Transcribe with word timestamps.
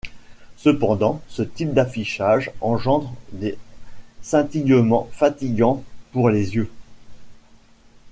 Cependant, 0.57 1.21
ce 1.27 1.43
type 1.43 1.75
d'affichage 1.75 2.49
engendre 2.59 3.13
des 3.33 3.55
scintillements 4.23 5.07
fatigants 5.11 5.83
pour 6.11 6.31
les 6.31 6.55
yeux. 6.55 6.71